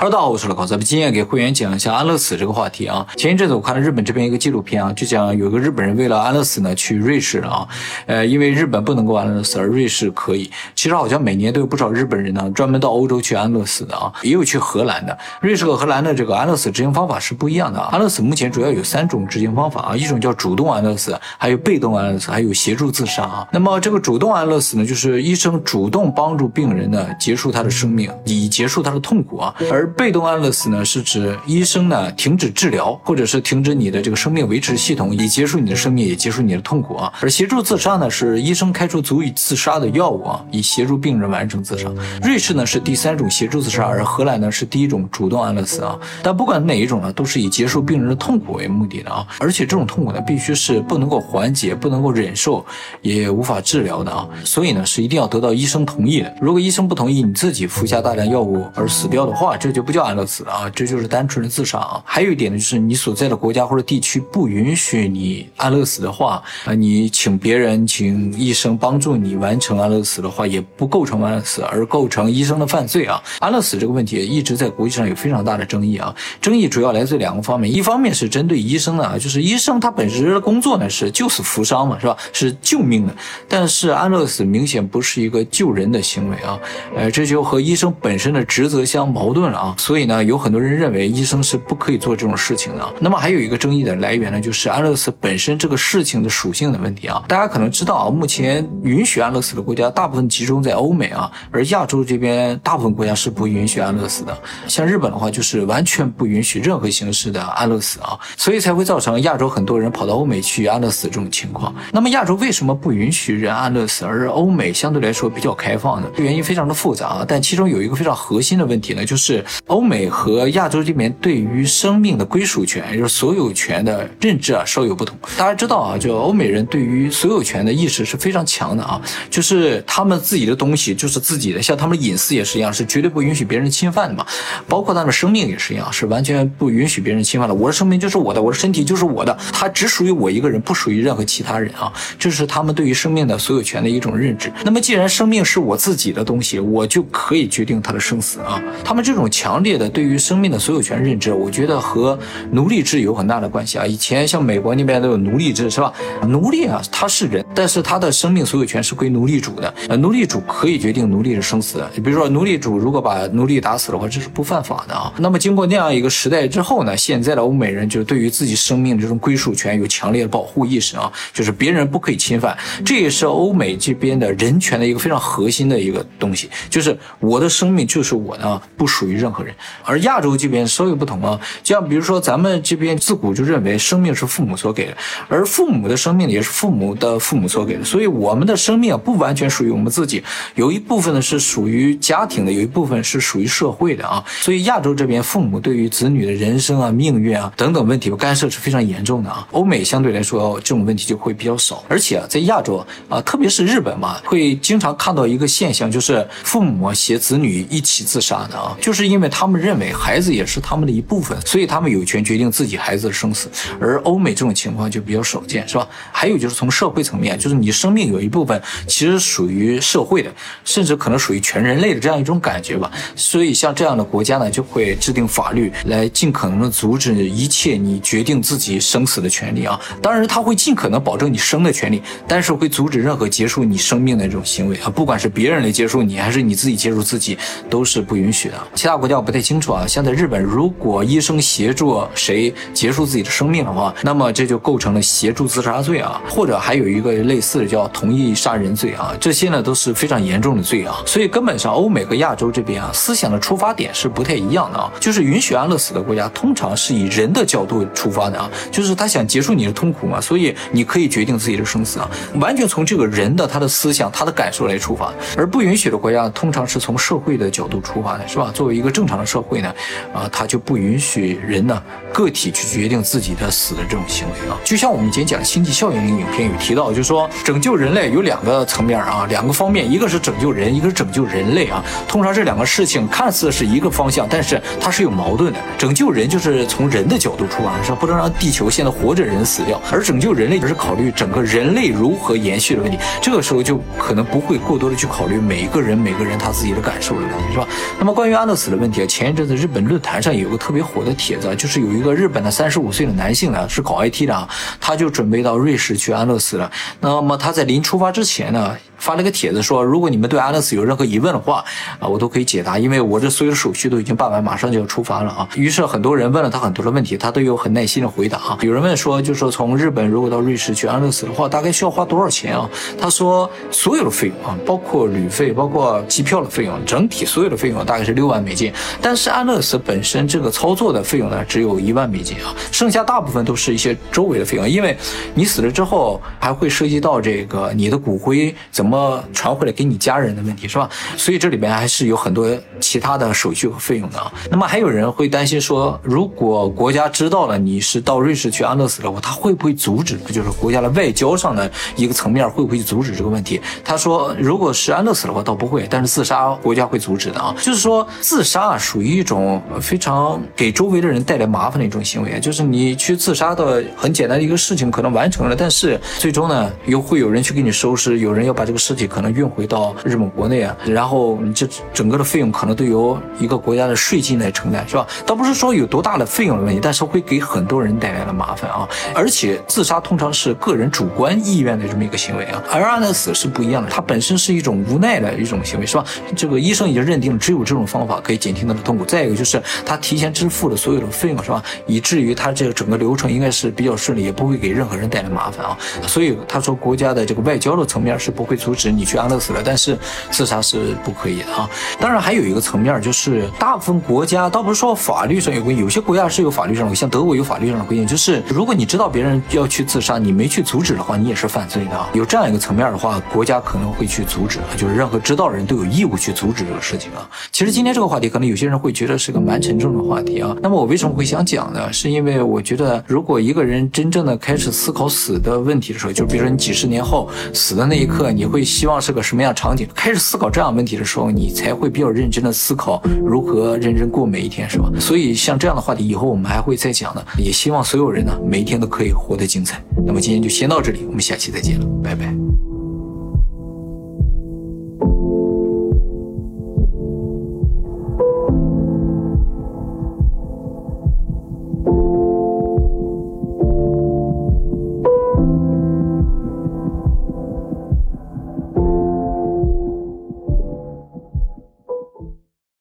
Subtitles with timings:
[0.00, 3.04] Hello，大家好，我是老高，咱们今天给会员讲一下安乐死这个话题啊。
[3.16, 7.68] 前一阵子我看了日本这边一个纪录片啊，就讲有个日本人为了安乐死呢去瑞士了啊。
[8.06, 10.48] 呃，因为日本不能够安乐死，而瑞士可以。
[10.76, 15.18] 其实好像每年都有不少日本人呢专门到欧洲去安乐死的啊，也有去荷兰的。
[15.40, 17.88] 瑞士和荷兰的这个安乐死执行方法是不一样的啊。
[17.90, 23.48] 安乐死目前主要有三种执行方法啊，一种叫主动安乐死，还有被动安乐死，还有协助自杀啊。
[23.50, 37.12] 那么这个主动安乐死呢，就是医生主动帮助病人呢结束他的生命，以结束他的痛苦啊，而被动安乐死呢，是指医生呢停止治疗，或者是停止你的这个生命维持系统，以结束你的生命，也结束你的痛苦啊。
[37.20, 41.90] 而协助自杀呢，是医生开出足以自杀的药物啊，以协助病人完成自杀。
[42.22, 45.98] 瑞士呢是第三种协助自杀，而荷兰呢是第一种主动安乐死啊。
[46.22, 49.26] 但不管哪一种呢，都是以结束病人的痛苦为目的的啊。
[49.38, 52.64] 而且这种痛苦呢，必须是不能够缓解、不能够忍受、
[53.02, 54.28] 也无法治疗的啊。
[54.44, 56.34] 所以呢，是一定要得到医生同意的。
[56.40, 60.18] 如果医生不同意，你自己服下大量药物而死掉的话，这就不叫安。
[60.18, 62.02] 乐死啊，这就是单纯的自杀啊。
[62.04, 73.22] 还有一点呢，就是你所在的国家或者地区不允许你安乐死的话，啊，你请别人请医生帮助你完成安乐死的话，也不构成安乐死，而构成医生的犯罪啊。
[73.38, 76.12] 安乐死这个问题一直在国际上有非常大的争议啊。
[76.40, 82.16] 争议主要来自两个方面，一方面是针对医生的啊，就是医生他本职的工作呢是救死扶伤嘛，是吧？
[82.32, 83.14] 是救命的。
[83.48, 86.58] 但是安乐死明显不是一个救人的行为啊，
[86.96, 89.67] 呃，这就和医生本身的职责相矛盾了啊。
[89.76, 90.08] 所以。
[90.08, 92.94] 呢有很多人认为医生是不可以做这种事情的。
[92.98, 97.22] 那么还有一个争议的来源呢，就是安乐死本身这个事情的属性的问题啊。
[97.28, 104.36] 大家可能知道啊，目前允许安乐死的国家大部分集中在欧美啊，而亚洲这边大部分国家是不允许安乐死的。
[104.66, 111.74] 像日本的话，就是完全不允许任何形式的安乐死啊，所以才会造成亚洲很多人跑到欧美去安乐死这种情况。
[111.92, 116.08] 那么亚洲为什么不允许人安乐死，而欧美相对来说比较开放呢？
[116.16, 120.08] 原因非常的复杂啊，但其中有一个非常核心的问题呢，就是欧美。
[120.08, 125.16] 和亚洲这边对于生命的归属权，也就是所有权的认知啊，稍有不同。
[125.36, 129.00] 大家知道啊，就欧美人对于所有权的意识是非常强的啊，
[129.30, 134.26] 就是他们自己的东西就是自己的，像他们的隐私也是一样，是绝对不允许别人侵犯的嘛。
[134.66, 137.54] 包括他们的生命也是一样，是完全不允许别人侵犯的。
[137.54, 141.92] 我的生命就是我的，我的身体就是我的，它只属于我一个人，不属于任何其他人啊。
[142.18, 144.52] 这是他们对于生命的所有权的一种认知。
[144.64, 148.60] 那么既然生命是我自己的东西，我就可以决定他的生死啊。
[148.84, 152.18] 他们这种强强烈的对于生命的所有权认知，我觉得和
[152.50, 153.86] 奴隶制有很大的关系啊。
[153.86, 155.90] 以前像美国那边都有奴隶制，是吧？
[156.26, 159.72] 奴隶啊，他是人，但是他的生命所有权是归奴隶主的。
[159.88, 161.82] 呃，奴隶主可以决定奴隶的生死。
[162.04, 165.10] 比如说，奴隶主如果把奴隶打死的话，这是不犯法的啊。
[165.16, 172.54] 那么经过那样一个时代之后呢，现在的欧美人就对于自己生命这种归属权有强烈的保护意识啊，就是别人不可以侵犯。
[172.84, 179.54] 这也是欧美这边的人权的一个非常核心的一个东西，就是我的生命就是我的，不属于任何人。
[179.84, 180.48] 而亚洲这。
[180.48, 184.96] 边稍有不同啊，就像比如说咱们这边自古就认为生命是父母所给的，
[185.28, 194.24] 而父母的生命也是父母的父母所给的，所以我们的生命不完全属于我们自己，有一部分呢是属于家庭的，有一部分是属于社会的啊。
[194.40, 199.46] 所以亚洲这边父母对于子女的人生啊、命运啊等等问题干涉是非常严重的啊。
[199.52, 210.28] 欧美相对来说这种问题就会比较少，而且啊在亚洲啊，特别是日本嘛，会经常看到一个现象，就是父母携子女一起自杀的啊，就是因为为他们认为孩子。
[210.38, 213.50] 也是他们的一部分，所以他们有权决定自己孩子的生死。
[213.80, 215.88] 而欧美这种情况就比较少见，是吧？
[216.12, 220.30] 还有就是从社会层面，就是你生命有一部分其实属于社会的，
[220.64, 222.88] 甚至可能属于全人类的这样一种感觉吧。
[223.16, 229.80] 所以像这样的国家呢，就会制定法律来尽可能的阻止一切你决定自己生死的权利啊。
[230.00, 234.90] 当然，他会尽可能保证你生的权利，但是会阻止任何结束你生命的这种行为啊。
[234.90, 237.36] 不管是别人来结束你，还是你自己结束自己，
[237.70, 238.54] 都是不允许的。
[238.74, 240.28] 其他国家我不太清楚啊，像在日。
[240.28, 250.96] 本如果医生协助谁结束自己的生命的话，那么这就构成了协助自杀罪啊，或者还有一个类似的叫同意杀人罪啊，这些呢都是非常严重的罪啊。
[251.06, 254.92] 所以根本上欧美和亚洲这边啊，思想的出发点是不太一样的啊。
[255.00, 265.10] 就是允许安乐死的国家，通常是以人的角度出发的啊，就是他想结束你的痛苦嘛，所以你可以决定自己的生死啊，完全从这个人的他的思想、他的感受来出发。
[265.38, 268.50] 而不允许的国家，通常是从社会的角度出发的，是吧？
[268.52, 269.72] 作为一个正常的社会呢。
[270.12, 271.80] 啊，他就不允许人呢
[272.12, 274.58] 个体去决定自己的死的这种行为啊。
[274.64, 281.84] 就像我们以前讲星际效应那个影片有提到，就是说拯救人类有两个层面啊，两个方面，一个是拯救人，一个是拯救人类啊。
[282.08, 285.60] 通常这两个事情看似是一个方向，但是它是有矛盾的。
[285.78, 287.98] 拯救人就是从人的角度出发，是吧？
[288.00, 292.98] 不能让地球现在活着人死掉，而拯救人类就是考虑整个人类如何延续的问题。
[293.20, 297.68] 这个时候就可能不会过多的去考虑每一个人每个人他自己的感受的问题，是吧？
[297.98, 304.48] 那么关于安乐死的问前一阵子日本论坛上有个特别火的帖子，就是有一个日本的三十五岁的男性呢，是搞 IT 的啊，
[304.80, 306.70] 他就准备到瑞士去安乐死了。
[307.00, 308.76] 那么他在临出发之前呢？
[308.98, 311.64] 发了个帖子说，如果你们对安乐死有任何疑问的话，
[311.98, 315.48] 啊，我都可以解答，因为我这所有的手续都已经办完，马上就要出发了啊。
[315.54, 318.58] 于是很多人问了他很多的问题，他都有很耐心的回答啊。
[318.60, 322.68] 有人问说，就说从日本如果到瑞士去安乐死的话，大概需要花多少钱啊？
[323.00, 328.72] 他说，所有的费用啊，包括旅费，包括机票的费用，整体所有的费用大概是六万美金。
[329.00, 334.96] 但是安乐死本身这个操作的费用呢，只有一万美金啊，剩下大部分都是一些周围的费用，因为
[335.34, 338.97] 你死了之后还会涉及到这个你的骨灰怎么。
[338.98, 340.88] 呃传回来给你家人的问题是吧？
[341.16, 342.50] 所以这里边还是有很多
[342.80, 344.32] 其他的手续和费用的啊。
[344.50, 350.18] 那么还有人会担心说，如果国家知道了你是到瑞士去安乐死的话，他会不会阻止？
[350.32, 353.60] 就是国家的外交上的一个层面会不会去阻止这个问题？
[353.84, 357.54] 他说，如果是安乐死的话，倒不会，但是自杀国家会阻止的啊。
[357.60, 368.77] 就是说，自杀属于一种非常给周围的人带来麻烦的一种行为，就是你去自杀的很简单的一个事情可能完成了，但是最终呢，又会有人去给你收拾，有人要把这个。
[368.78, 375.06] 尸体可能运回到日本国内啊，然后这整个的费用可能都由一个国家的税金来承担，是吧？
[375.26, 378.88] 倒不是说有多大的费用的问题，但是会给很多人带来了麻烦啊。
[379.14, 386.04] 而且自杀通常是个人主观意愿的这么一个行为啊，而安乐死是不一样的，它本身是一种无奈的一种行为，是吧？
[386.36, 389.04] 这个医生已经认定了只有这种方法可以减轻他的痛苦。
[389.04, 391.62] 再一个就是他提前支付了所有的费用，是吧？
[391.86, 395.76] 以至于他这个整个流程应该是比较顺利，也不会给任何人带来麻烦啊。
[396.06, 398.58] 所以他说国家的这个外交的层面是不会。
[398.68, 399.98] 阻止你去安乐死了，但是
[400.30, 401.66] 自杀是不可以的啊。
[401.98, 412.06] 当然还有一个层面，就是大部分国家倒不是说法律上有规定，有些国家是有法律上的，像德国有法律上的规定，就是如果你知道别人要去自杀，你没去阻止的话，你也是犯罪的。
[412.12, 417.26] 有这样一个层面的话，国家可能会去阻止，就是任何知道的人都有义务去阻止这个事情啊。
[417.50, 420.54] 其实今天这个话题，可能有些人会觉得是个蛮沉重的话题啊。
[420.60, 421.90] 那么我为什么会想讲呢？
[421.90, 428.57] 是因为我觉得，如果一个人真正的开始思考死的问题的时候，就比如说你几十年后死的那一刻，你会。
[428.58, 429.86] 会希望是个什么样场景？
[429.94, 434.90] 开始思考这样问题的时候，你才会比较认真的思考如何认真过每一天，是吧？
[434.98, 437.24] 所以像这样的话题，以后我们还会再讲的。
[437.38, 439.80] 也希望所有人呢，每一天都可以活得精彩。
[440.04, 442.47] 那么今天就先到这里，我们下期再见了，拜拜。